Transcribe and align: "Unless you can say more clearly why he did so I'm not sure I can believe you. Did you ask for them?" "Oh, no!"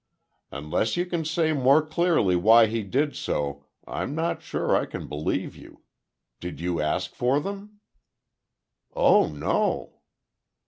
"Unless 0.51 0.97
you 0.97 1.05
can 1.05 1.23
say 1.25 1.53
more 1.53 1.85
clearly 1.85 2.35
why 2.35 2.65
he 2.65 2.81
did 2.81 3.15
so 3.15 3.65
I'm 3.85 4.15
not 4.15 4.41
sure 4.41 4.75
I 4.75 4.87
can 4.87 5.05
believe 5.07 5.55
you. 5.55 5.83
Did 6.39 6.59
you 6.59 6.81
ask 6.81 7.13
for 7.13 7.39
them?" 7.39 7.81
"Oh, 8.95 9.27
no!" 9.27 10.01